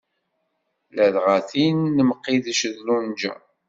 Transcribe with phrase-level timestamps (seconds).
[0.95, 3.33] Ladɣa tin n Mqidec d lunja.